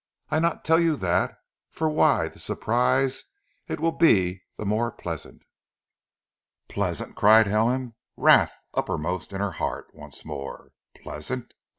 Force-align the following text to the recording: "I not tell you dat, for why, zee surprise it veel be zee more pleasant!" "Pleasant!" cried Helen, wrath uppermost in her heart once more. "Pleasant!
"I 0.31 0.39
not 0.39 0.65
tell 0.65 0.79
you 0.79 0.97
dat, 0.97 1.37
for 1.69 1.87
why, 1.87 2.27
zee 2.29 2.39
surprise 2.39 3.25
it 3.67 3.77
veel 3.79 3.91
be 3.91 4.37
zee 4.59 4.65
more 4.65 4.91
pleasant!" 4.91 5.43
"Pleasant!" 6.67 7.15
cried 7.15 7.45
Helen, 7.45 7.93
wrath 8.17 8.65
uppermost 8.73 9.31
in 9.31 9.41
her 9.41 9.51
heart 9.51 9.93
once 9.93 10.25
more. 10.25 10.71
"Pleasant! 10.95 11.53